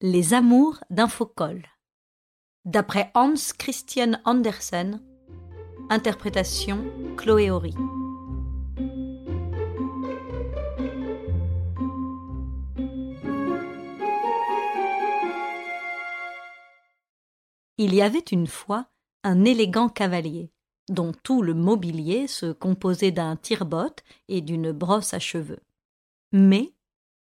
Les 0.00 0.32
amours 0.32 0.78
d'un 0.90 1.08
faux-col. 1.08 1.66
D'après 2.64 3.10
Hans 3.16 3.34
Christian 3.58 4.12
Andersen. 4.24 5.02
Interprétation 5.90 6.84
Chloé 7.16 7.50
Horry. 7.50 7.74
Il 17.76 17.92
y 17.92 18.00
avait 18.00 18.20
une 18.20 18.46
fois 18.46 18.86
un 19.24 19.44
élégant 19.44 19.88
cavalier, 19.88 20.52
dont 20.88 21.10
tout 21.24 21.42
le 21.42 21.54
mobilier 21.54 22.28
se 22.28 22.52
composait 22.52 23.10
d'un 23.10 23.34
tire 23.34 23.66
et 24.28 24.42
d'une 24.42 24.70
brosse 24.70 25.12
à 25.12 25.18
cheveux. 25.18 25.58
Mais 26.30 26.72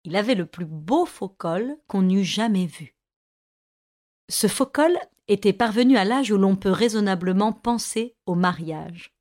il 0.04 0.15
avait 0.15 0.35
le 0.35 0.45
plus 0.45 0.65
beau 0.65 1.05
faux-col 1.05 1.77
qu'on 1.88 2.09
eût 2.09 2.23
jamais 2.23 2.65
vu. 2.65 2.95
Ce 4.29 4.48
faux-col 4.48 4.98
était 5.27 5.53
parvenu 5.53 5.98
à 5.98 6.05
l'âge 6.05 6.31
où 6.31 6.38
l'on 6.38 6.55
peut 6.55 6.71
raisonnablement 6.71 7.53
penser 7.53 8.16
au 8.26 8.35
mariage. 8.35 9.13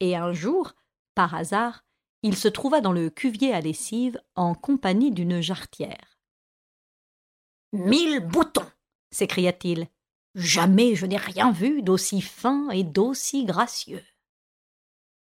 Et 0.00 0.16
un 0.16 0.32
jour, 0.32 0.74
par 1.14 1.34
hasard, 1.34 1.84
il 2.22 2.36
se 2.36 2.48
trouva 2.48 2.80
dans 2.80 2.92
le 2.92 3.08
cuvier 3.08 3.52
à 3.52 3.60
lessive 3.60 4.20
en 4.34 4.54
compagnie 4.54 5.10
d'une 5.10 5.40
jarretière. 5.40 6.18
Mille 7.72 8.20
boutons 8.20 8.66
s'écria-t-il. 9.10 9.88
Jamais 10.34 10.94
je 10.94 11.06
n'ai 11.06 11.16
rien 11.16 11.50
vu 11.50 11.82
d'aussi 11.82 12.20
fin 12.20 12.68
et 12.70 12.84
d'aussi 12.84 13.44
gracieux. 13.44 14.04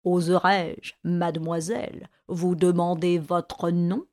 Oserais-je, 0.03 0.93
mademoiselle, 1.03 2.09
vous 2.27 2.55
demander 2.55 3.19
votre 3.19 3.69
nom? 3.69 4.07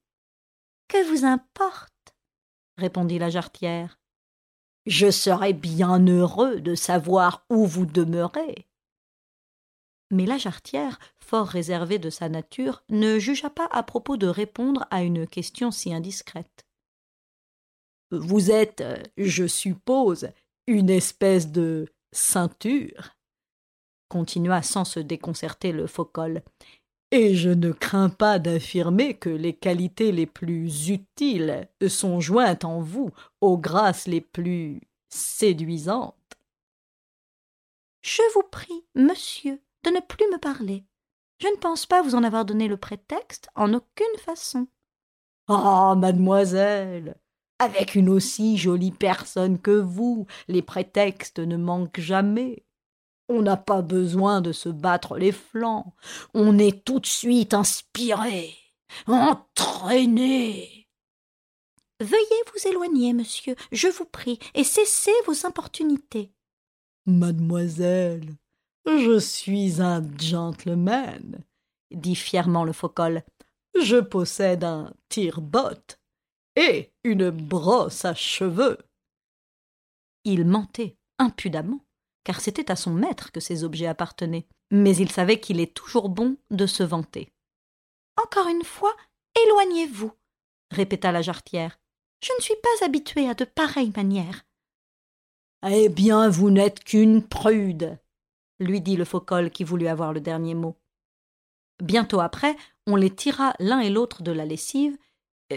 Que 0.90 1.08
vous 1.08 1.24
importe? 1.24 1.92
répondit 2.76 3.18
la 3.18 3.30
jarretière. 3.30 3.98
Je 4.86 5.10
serais 5.10 5.52
bien 5.52 6.04
heureux 6.06 6.60
de 6.60 6.74
savoir 6.74 7.46
où 7.50 7.66
vous 7.66 7.86
demeurez. 7.86 8.66
Mais 10.10 10.26
la 10.26 10.38
jarretière, 10.38 10.98
fort 11.20 11.46
réservée 11.46 11.98
de 11.98 12.10
sa 12.10 12.28
nature, 12.28 12.82
ne 12.88 13.18
jugea 13.18 13.50
pas 13.50 13.68
à 13.70 13.82
propos 13.82 14.16
de 14.16 14.26
répondre 14.26 14.86
à 14.90 15.02
une 15.02 15.26
question 15.26 15.70
si 15.70 15.94
indiscrète. 15.94 16.66
Vous 18.10 18.50
êtes, 18.50 18.82
je 19.16 19.46
suppose, 19.46 20.30
une 20.66 20.90
espèce 20.90 21.52
de 21.52 21.86
ceinture 22.12 23.16
continua 24.08 24.62
sans 24.62 24.84
se 24.84 24.98
déconcerter 24.98 25.70
le 25.70 25.86
faux-col 25.86 26.42
et 27.10 27.34
je 27.34 27.50
ne 27.50 27.72
crains 27.72 28.08
pas 28.08 28.38
d'affirmer 28.38 29.14
que 29.14 29.30
les 29.30 29.52
qualités 29.52 30.12
les 30.12 30.26
plus 30.26 30.88
utiles 30.90 31.68
sont 31.88 32.20
jointes 32.20 32.64
en 32.64 32.80
vous 32.80 33.10
aux 33.40 33.58
grâces 33.58 34.06
les 34.06 34.20
plus 34.20 34.80
séduisantes. 35.08 36.14
Je 38.02 38.22
vous 38.34 38.44
prie, 38.50 38.84
monsieur, 38.94 39.60
de 39.84 39.90
ne 39.90 40.00
plus 40.00 40.26
me 40.32 40.38
parler. 40.38 40.84
Je 41.38 41.48
ne 41.48 41.56
pense 41.56 41.86
pas 41.86 42.02
vous 42.02 42.14
en 42.14 42.22
avoir 42.22 42.44
donné 42.44 42.68
le 42.68 42.76
prétexte 42.76 43.48
en 43.54 43.74
aucune 43.74 44.18
façon. 44.18 44.68
Ah, 45.48 45.94
mademoiselle, 45.96 47.16
avec 47.58 47.94
une 47.94 48.08
aussi 48.08 48.56
jolie 48.56 48.92
personne 48.92 49.58
que 49.60 49.70
vous, 49.70 50.26
les 50.48 50.62
prétextes 50.62 51.40
ne 51.40 51.56
manquent 51.56 52.00
jamais. 52.00 52.64
On 53.32 53.42
n'a 53.42 53.56
pas 53.56 53.80
besoin 53.80 54.40
de 54.40 54.50
se 54.50 54.68
battre 54.68 55.16
les 55.16 55.30
flancs. 55.30 55.94
On 56.34 56.58
est 56.58 56.84
tout 56.84 56.98
de 56.98 57.06
suite 57.06 57.54
inspiré, 57.54 58.56
entraîné. 59.06 60.88
Veuillez 62.00 62.42
vous 62.52 62.68
éloigner, 62.68 63.12
monsieur, 63.12 63.54
je 63.70 63.86
vous 63.86 64.04
prie, 64.04 64.40
et 64.54 64.64
cessez 64.64 65.12
vos 65.26 65.46
importunités. 65.46 66.32
Mademoiselle, 67.06 68.34
je 68.84 69.20
suis 69.20 69.80
un 69.80 70.02
gentleman, 70.18 71.44
dit 71.92 72.16
fièrement 72.16 72.64
le 72.64 72.72
faux-col. 72.72 73.22
Je 73.80 73.98
possède 73.98 74.64
un 74.64 74.92
tire-botte 75.08 76.00
et 76.56 76.90
une 77.04 77.30
brosse 77.30 78.04
à 78.04 78.14
cheveux. 78.14 78.78
Il 80.24 80.46
mentait 80.46 80.96
impudemment 81.20 81.84
car 82.24 82.40
c'était 82.40 82.70
à 82.70 82.76
son 82.76 82.92
maître 82.92 83.32
que 83.32 83.40
ces 83.40 83.64
objets 83.64 83.86
appartenaient, 83.86 84.46
mais 84.70 84.96
il 84.96 85.10
savait 85.10 85.40
qu'il 85.40 85.60
est 85.60 85.74
toujours 85.74 86.08
bon 86.08 86.36
de 86.50 86.66
se 86.66 86.82
vanter. 86.82 87.32
Encore 88.22 88.48
une 88.48 88.64
fois, 88.64 88.94
éloignez-vous, 89.44 90.12
répéta 90.70 91.12
la 91.12 91.22
jarretière. 91.22 91.78
Je 92.22 92.32
ne 92.36 92.42
suis 92.42 92.56
pas 92.62 92.84
habituée 92.84 93.28
à 93.28 93.34
de 93.34 93.44
pareilles 93.44 93.92
manières. 93.96 94.44
Eh 95.68 95.88
bien, 95.88 96.28
vous 96.28 96.50
n'êtes 96.50 96.84
qu'une 96.84 97.26
prude, 97.26 97.98
lui 98.58 98.80
dit 98.80 98.96
le 98.96 99.04
faux-col 99.04 99.50
qui 99.50 99.64
voulut 99.64 99.88
avoir 99.88 100.12
le 100.12 100.20
dernier 100.20 100.54
mot. 100.54 100.76
Bientôt 101.82 102.20
après, 102.20 102.56
on 102.86 102.96
les 102.96 103.14
tira 103.14 103.54
l'un 103.58 103.80
et 103.80 103.90
l'autre 103.90 104.22
de 104.22 104.32
la 104.32 104.44
lessive, 104.44 104.96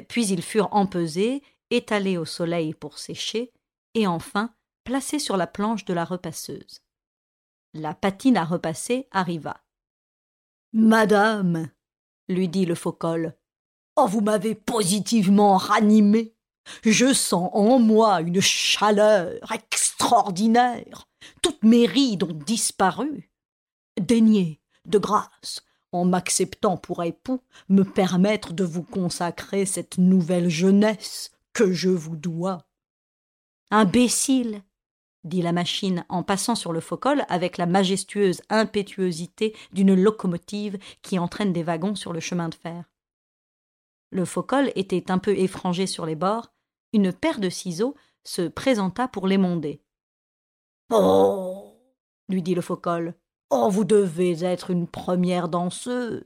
puis 0.07 0.27
ils 0.27 0.41
furent 0.41 0.73
empesés, 0.73 1.43
étalés 1.69 2.17
au 2.17 2.25
soleil 2.25 2.73
pour 2.73 2.97
sécher, 2.97 3.51
et 3.93 4.07
enfin 4.07 4.53
placé 4.83 5.19
sur 5.19 5.37
la 5.37 5.47
planche 5.47 5.85
de 5.85 5.93
la 5.93 6.05
repasseuse. 6.05 6.81
La 7.73 7.93
patine 7.93 8.37
à 8.37 8.45
repasser 8.45 9.07
arriva. 9.11 9.63
Madame, 10.73 11.69
lui 12.27 12.47
dit 12.47 12.65
le 12.65 12.75
faux-col, 12.75 13.35
oh, 13.95 14.07
vous 14.07 14.21
m'avez 14.21 14.55
positivement 14.55 15.57
ranimé. 15.57 16.35
Je 16.83 17.13
sens 17.13 17.49
en 17.53 17.79
moi 17.79 18.21
une 18.21 18.41
chaleur 18.41 19.51
extraordinaire. 19.51 21.07
Toutes 21.41 21.63
mes 21.63 21.85
rides 21.85 22.23
ont 22.23 22.33
disparu. 22.33 23.31
Daignez, 23.99 24.61
de 24.85 24.97
grâce, 24.97 25.61
en 25.91 26.05
m'acceptant 26.05 26.77
pour 26.77 27.03
époux, 27.03 27.41
me 27.69 27.83
permettre 27.83 28.53
de 28.53 28.63
vous 28.63 28.83
consacrer 28.83 29.65
cette 29.65 29.97
nouvelle 29.97 30.49
jeunesse 30.49 31.31
que 31.53 31.71
je 31.71 31.89
vous 31.89 32.15
dois. 32.15 32.65
Imbécile, 33.69 34.63
dit 35.23 35.41
la 35.41 35.51
machine 35.51 36.05
en 36.09 36.23
passant 36.23 36.55
sur 36.55 36.73
le 36.73 36.79
faux-col 36.79 37.23
avec 37.29 37.57
la 37.57 37.65
majestueuse 37.65 38.41
impétuosité 38.49 39.55
d'une 39.71 39.93
locomotive 39.93 40.77
qui 41.01 41.19
entraîne 41.19 41.53
des 41.53 41.63
wagons 41.63 41.95
sur 41.95 42.13
le 42.13 42.19
chemin 42.19 42.49
de 42.49 42.55
fer. 42.55 42.85
Le 44.11 44.25
faux-col 44.25 44.71
était 44.75 45.11
un 45.11 45.17
peu 45.17 45.37
effrangé 45.37 45.87
sur 45.87 46.05
les 46.05 46.15
bords, 46.15 46.53
une 46.93 47.11
paire 47.11 47.39
de 47.39 47.49
ciseaux 47.49 47.95
se 48.23 48.47
présenta 48.47 49.07
pour 49.07 49.27
l'émonder. 49.27 49.81
Oh 50.91 51.73
lui 52.29 52.41
dit 52.41 52.55
le 52.55 52.61
faux-col. 52.61 53.15
Oh, 53.49 53.69
vous 53.69 53.83
devez 53.83 54.43
être 54.43 54.71
une 54.71 54.87
première 54.87 55.49
danseuse. 55.49 56.23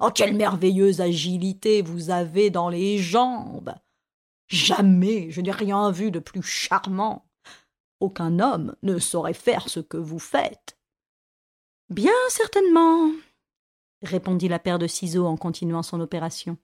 Oh, 0.00 0.10
quelle 0.14 0.36
merveilleuse 0.36 1.00
agilité 1.00 1.82
vous 1.82 2.10
avez 2.10 2.50
dans 2.50 2.68
les 2.68 2.98
jambes. 2.98 3.74
Jamais 4.46 5.30
je 5.30 5.40
n'ai 5.40 5.50
rien 5.50 5.90
vu 5.90 6.10
de 6.10 6.18
plus 6.18 6.42
charmant. 6.42 7.27
Aucun 8.00 8.38
homme 8.38 8.74
ne 8.82 8.98
saurait 8.98 9.34
faire 9.34 9.68
ce 9.68 9.80
que 9.80 9.96
vous 9.96 10.18
faites. 10.18 10.78
Bien 11.90 12.12
certainement, 12.28 13.10
répondit 14.02 14.48
la 14.48 14.58
paire 14.58 14.78
de 14.78 14.86
ciseaux 14.86 15.26
en 15.26 15.36
continuant 15.36 15.82
son 15.82 16.00
opération. 16.00 16.58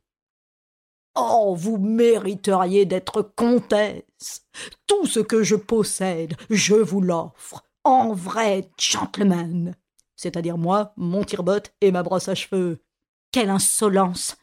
Oh, 1.16 1.54
vous 1.56 1.78
mériteriez 1.78 2.86
d'être 2.86 3.22
comtesse. 3.22 4.46
Tout 4.86 5.06
ce 5.06 5.20
que 5.20 5.42
je 5.42 5.54
possède, 5.54 6.34
je 6.50 6.74
vous 6.74 7.00
l'offre, 7.00 7.64
en 7.84 8.12
vrai 8.12 8.68
gentleman. 8.78 9.76
C'est-à-dire 10.16 10.58
moi, 10.58 10.92
mon 10.96 11.24
tire-botte 11.24 11.72
et 11.80 11.92
ma 11.92 12.02
brosse 12.02 12.28
à 12.28 12.34
cheveux. 12.34 12.82
Quelle 13.30 13.50
insolence 13.50 14.36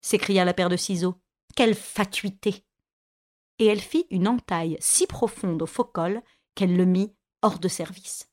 s'écria 0.00 0.44
la 0.44 0.54
paire 0.54 0.68
de 0.68 0.76
ciseaux. 0.76 1.14
Quelle 1.56 1.74
fatuité 1.74 2.64
Et 3.58 3.66
elle 3.66 3.80
fit 3.80 4.06
une 4.10 4.28
entaille 4.28 4.76
si 4.80 5.06
profonde 5.06 5.62
au 5.62 5.66
faux 5.66 5.84
col 5.84 6.22
qu'elle 6.58 6.76
le 6.76 6.86
mit 6.86 7.14
hors 7.42 7.60
de 7.60 7.68
service. 7.68 8.28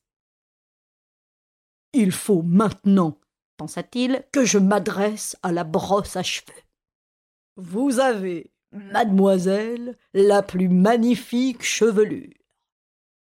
Il 1.92 2.10
faut 2.10 2.42
maintenant, 2.42 3.20
pensa-t-il, 3.56 4.26
que 4.32 4.44
je 4.44 4.58
m'adresse 4.58 5.36
à 5.44 5.52
la 5.52 5.62
brosse 5.62 6.16
à 6.16 6.24
cheveux. 6.24 6.62
Vous 7.54 8.00
avez, 8.00 8.52
mademoiselle, 8.72 9.96
la 10.12 10.42
plus 10.42 10.68
magnifique 10.68 11.62
chevelure. 11.62 12.34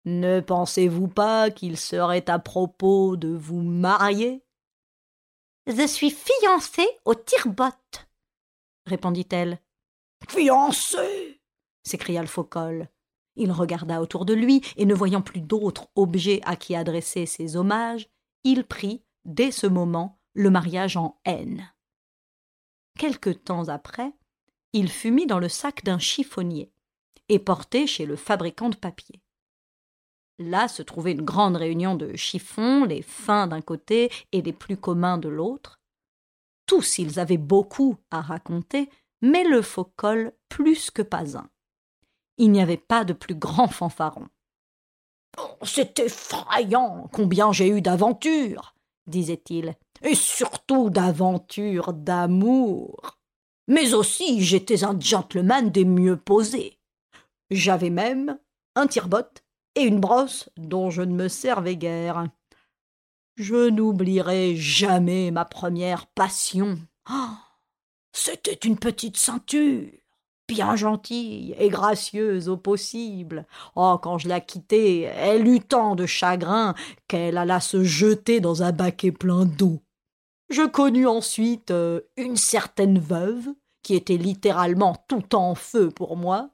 Ne 0.03 0.41
pensez-vous 0.41 1.07
pas 1.07 1.49
qu'il 1.49 1.77
serait 1.77 2.29
à 2.29 2.37
propos 2.37 3.15
de 3.15 3.29
vous 3.29 3.61
marier? 3.61 4.43
Je 5.65 5.87
suis 5.87 6.11
fiancée 6.11 6.89
au 7.05 7.15
tire-botte, 7.15 8.09
répondit-elle. 8.85 9.59
Fiancée 10.27 11.39
s'écria 11.83 12.19
le 12.19 12.27
faux-col. 12.27 12.89
Il 13.39 13.53
regarda 13.53 14.01
autour 14.01 14.25
de 14.25 14.33
lui, 14.33 14.61
et 14.75 14.85
ne 14.85 14.93
voyant 14.93 15.21
plus 15.21 15.39
d'autre 15.39 15.87
objet 15.95 16.41
à 16.43 16.57
qui 16.57 16.75
adresser 16.75 17.25
ses 17.25 17.55
hommages, 17.55 18.09
il 18.43 18.65
prit, 18.65 19.01
dès 19.23 19.49
ce 19.49 19.65
moment, 19.65 20.19
le 20.33 20.49
mariage 20.49 20.97
en 20.97 21.19
haine. 21.23 21.71
Quelque 22.97 23.29
temps 23.29 23.69
après, 23.69 24.11
il 24.73 24.89
fut 24.89 25.11
mis 25.11 25.25
dans 25.25 25.39
le 25.39 25.47
sac 25.47 25.85
d'un 25.85 25.99
chiffonnier, 25.99 26.73
et 27.29 27.39
porté 27.39 27.87
chez 27.87 28.05
le 28.05 28.17
fabricant 28.17 28.67
de 28.67 28.75
papier. 28.75 29.21
Là 30.37 30.67
se 30.67 30.81
trouvait 30.81 31.13
une 31.13 31.21
grande 31.23 31.55
réunion 31.55 31.95
de 31.95 32.17
chiffons, 32.17 32.83
les 32.83 33.01
fins 33.01 33.47
d'un 33.47 33.61
côté 33.61 34.11
et 34.33 34.41
les 34.41 34.53
plus 34.53 34.75
communs 34.75 35.17
de 35.17 35.29
l'autre. 35.29 35.79
Tous 36.65 36.97
ils 36.97 37.21
avaient 37.21 37.37
beaucoup 37.37 37.95
à 38.11 38.19
raconter, 38.19 38.89
mais 39.21 39.45
le 39.45 39.61
faux-col 39.61 40.33
plus 40.49 40.91
que 40.91 41.01
pas 41.01 41.37
un. 41.37 41.49
Il 42.39 42.51
n'y 42.51 42.61
avait 42.61 42.77
pas 42.77 43.03
de 43.03 43.13
plus 43.13 43.35
grand 43.35 43.67
fanfaron. 43.67 44.27
C'est 45.61 45.99
effrayant 45.99 47.09
combien 47.13 47.51
j'ai 47.51 47.67
eu 47.67 47.81
d'aventures, 47.81 48.73
disait-il, 49.07 49.75
et 50.01 50.15
surtout 50.15 50.89
d'aventures 50.89 51.93
d'amour. 51.93 53.19
Mais 53.67 53.93
aussi 53.93 54.41
j'étais 54.41 54.85
un 54.85 54.97
gentleman 54.99 55.69
des 55.69 55.85
mieux 55.85 56.17
posés. 56.17 56.79
J'avais 57.51 57.89
même 57.89 58.39
un 58.75 58.87
tire-botte 58.87 59.43
et 59.75 59.81
une 59.81 59.99
brosse 59.99 60.49
dont 60.57 60.89
je 60.89 61.01
ne 61.01 61.13
me 61.13 61.27
servais 61.27 61.75
guère. 61.75 62.25
Je 63.35 63.69
n'oublierai 63.69 64.55
jamais 64.55 65.31
ma 65.31 65.45
première 65.45 66.07
passion. 66.07 66.79
Oh, 67.11 67.35
c'était 68.13 68.53
une 68.53 68.77
petite 68.77 69.17
ceinture, 69.17 69.91
bien 70.49 70.75
gentille 70.75 71.55
et 71.59 71.69
gracieuse 71.69 72.49
au 72.49 72.57
possible. 72.57 73.45
Oh, 73.75 73.97
quand 74.01 74.17
je 74.17 74.27
la 74.27 74.41
quittai, 74.41 75.01
elle 75.01 75.47
eut 75.47 75.61
tant 75.61 75.95
de 75.95 76.07
chagrin 76.07 76.73
qu'elle 77.07 77.37
alla 77.37 77.59
se 77.59 77.83
jeter 77.83 78.41
dans 78.41 78.63
un 78.63 78.71
baquet 78.71 79.11
plein 79.11 79.45
d'eau. 79.45 79.79
Je 80.49 80.63
connus 80.63 81.07
ensuite 81.07 81.69
euh, 81.69 82.01
une 82.17 82.35
certaine 82.35 82.97
veuve, 82.97 83.47
qui 83.83 83.93
était 83.93 84.17
littéralement 84.17 84.95
tout 85.07 85.35
en 85.35 85.53
feu 85.53 85.91
pour 85.91 86.17
moi, 86.17 86.49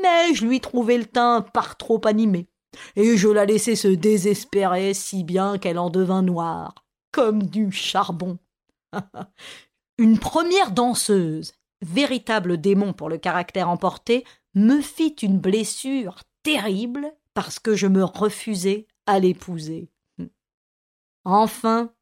mais 0.00 0.34
je 0.34 0.46
lui 0.46 0.60
trouvai 0.60 0.98
le 0.98 1.06
teint 1.06 1.40
par 1.40 1.76
trop 1.78 2.06
animé, 2.06 2.48
et 2.94 3.16
je 3.16 3.28
la 3.28 3.46
laissai 3.46 3.74
se 3.74 3.88
désespérer 3.88 4.92
si 4.92 5.24
bien 5.24 5.56
qu'elle 5.56 5.78
en 5.78 5.88
devint 5.88 6.22
noire, 6.22 6.74
comme 7.10 7.42
du 7.42 7.72
charbon. 7.72 8.38
une 9.98 10.18
première 10.18 10.72
danseuse, 10.72 11.54
véritable 11.84 12.60
démon 12.60 12.92
pour 12.92 13.08
le 13.08 13.18
caractère 13.18 13.68
emporté, 13.68 14.24
me 14.54 14.80
fit 14.80 15.14
une 15.22 15.38
blessure 15.38 16.22
terrible 16.42 17.12
parce 17.34 17.58
que 17.58 17.74
je 17.74 17.86
me 17.86 18.04
refusai 18.04 18.86
à 19.06 19.18
l'épouser. 19.18 19.90
Enfin, 21.24 21.92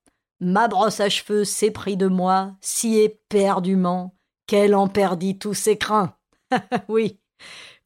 ma 0.41 0.69
brosse 0.69 1.01
à 1.01 1.09
cheveux 1.09 1.45
s'éprit 1.45 1.97
de 1.97 2.07
moi 2.09 2.57
si 2.61 2.99
éperdument 2.99 4.15
qu'elle 4.47 4.75
en 4.75 4.89
perdit 4.89 5.39
tous 5.39 5.55
ses 5.55 5.79
crins. 5.79 6.17
oui, 6.89 7.21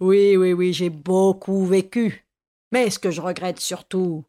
oui, 0.00 0.37
oui, 0.37 0.52
oui, 0.52 0.72
j'ai 0.72 0.90
beaucoup 0.90 1.64
vécu. 1.64 2.26
Mais 2.72 2.90
ce 2.90 2.98
que 2.98 3.10
je 3.10 3.20
regrette 3.20 3.60
surtout, 3.60 4.25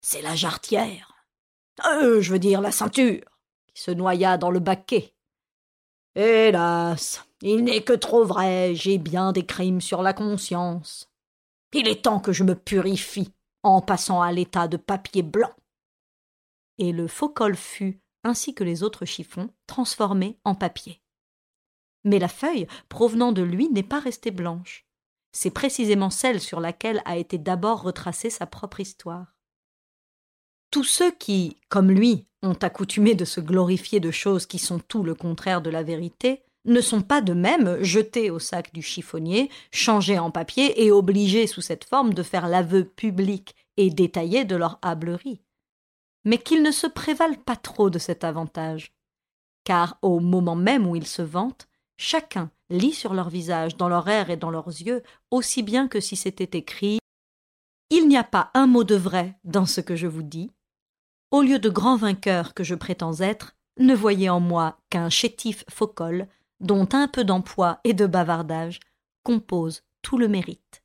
c'est 0.00 0.22
la 0.22 0.34
jarretière. 0.34 1.26
Euh, 1.86 2.20
je 2.20 2.32
veux 2.32 2.38
dire 2.38 2.60
la 2.60 2.72
ceinture, 2.72 3.24
qui 3.66 3.82
se 3.82 3.90
noya 3.90 4.38
dans 4.38 4.50
le 4.50 4.58
baquet. 4.58 5.14
Hélas, 6.14 7.24
il 7.42 7.64
n'est 7.64 7.82
que 7.82 7.92
trop 7.92 8.24
vrai, 8.24 8.74
j'ai 8.74 8.98
bien 8.98 9.32
des 9.32 9.46
crimes 9.46 9.80
sur 9.80 10.02
la 10.02 10.12
conscience. 10.12 11.10
Il 11.72 11.86
est 11.86 12.04
temps 12.04 12.20
que 12.20 12.32
je 12.32 12.44
me 12.44 12.54
purifie 12.54 13.32
en 13.62 13.80
passant 13.80 14.22
à 14.22 14.32
l'état 14.32 14.68
de 14.68 14.76
papier 14.76 15.22
blanc 15.22 15.52
et 16.78 16.92
le 16.92 17.08
faux 17.08 17.28
col 17.28 17.56
fut, 17.56 18.00
ainsi 18.24 18.54
que 18.54 18.64
les 18.64 18.82
autres 18.82 19.04
chiffons, 19.04 19.50
transformé 19.66 20.38
en 20.44 20.54
papier. 20.54 21.02
Mais 22.04 22.18
la 22.18 22.28
feuille 22.28 22.66
provenant 22.88 23.32
de 23.32 23.42
lui 23.42 23.68
n'est 23.68 23.82
pas 23.82 24.00
restée 24.00 24.30
blanche. 24.30 24.86
C'est 25.32 25.50
précisément 25.50 26.10
celle 26.10 26.40
sur 26.40 26.60
laquelle 26.60 27.02
a 27.04 27.16
été 27.16 27.36
d'abord 27.36 27.82
retracée 27.82 28.30
sa 28.30 28.46
propre 28.46 28.80
histoire. 28.80 29.36
Tous 30.70 30.84
ceux 30.84 31.10
qui, 31.10 31.56
comme 31.68 31.90
lui, 31.90 32.26
ont 32.42 32.54
accoutumé 32.54 33.14
de 33.14 33.24
se 33.24 33.40
glorifier 33.40 34.00
de 34.00 34.10
choses 34.10 34.46
qui 34.46 34.58
sont 34.58 34.78
tout 34.78 35.02
le 35.02 35.14
contraire 35.14 35.62
de 35.62 35.70
la 35.70 35.82
vérité, 35.82 36.42
ne 36.64 36.80
sont 36.80 37.00
pas 37.00 37.20
de 37.20 37.32
même 37.32 37.82
jetés 37.82 38.30
au 38.30 38.38
sac 38.38 38.72
du 38.74 38.82
chiffonnier, 38.82 39.50
changés 39.72 40.18
en 40.18 40.30
papier 40.30 40.84
et 40.84 40.90
obligés 40.90 41.46
sous 41.46 41.62
cette 41.62 41.84
forme 41.84 42.12
de 42.12 42.22
faire 42.22 42.48
l'aveu 42.48 42.84
public 42.84 43.54
et 43.76 43.90
détaillé 43.90 44.44
de 44.44 44.56
leur 44.56 44.78
hablerie 44.82 45.40
mais 46.28 46.36
qu'ils 46.36 46.62
ne 46.62 46.70
se 46.70 46.86
prévalent 46.86 47.42
pas 47.42 47.56
trop 47.56 47.88
de 47.88 47.98
cet 47.98 48.22
avantage. 48.22 48.92
Car 49.64 49.98
au 50.02 50.20
moment 50.20 50.56
même 50.56 50.86
où 50.86 50.94
ils 50.94 51.06
se 51.06 51.22
vantent, 51.22 51.68
chacun 51.96 52.50
lit 52.68 52.92
sur 52.92 53.14
leur 53.14 53.30
visage, 53.30 53.76
dans 53.76 53.88
leur 53.88 54.08
air 54.08 54.28
et 54.28 54.36
dans 54.36 54.50
leurs 54.50 54.68
yeux, 54.68 55.02
aussi 55.30 55.62
bien 55.62 55.88
que 55.88 56.00
si 56.00 56.16
c'était 56.16 56.58
écrit 56.58 56.98
Il 57.88 58.08
n'y 58.08 58.18
a 58.18 58.24
pas 58.24 58.50
un 58.52 58.66
mot 58.66 58.84
de 58.84 58.94
vrai 58.94 59.38
dans 59.44 59.64
ce 59.64 59.80
que 59.80 59.96
je 59.96 60.06
vous 60.06 60.22
dis. 60.22 60.50
Au 61.30 61.42
lieu 61.42 61.58
de 61.58 61.68
grand 61.68 61.96
vainqueur 61.96 62.54
que 62.54 62.64
je 62.64 62.74
prétends 62.74 63.20
être, 63.20 63.54
ne 63.78 63.94
voyez 63.94 64.30
en 64.30 64.40
moi 64.40 64.78
qu'un 64.88 65.10
chétif 65.10 65.62
faux 65.68 65.92
dont 66.60 66.88
un 66.92 67.06
peu 67.06 67.22
d'emploi 67.22 67.80
et 67.84 67.92
de 67.92 68.06
bavardage 68.06 68.80
compose 69.24 69.82
tout 70.00 70.16
le 70.16 70.28
mérite. 70.28 70.77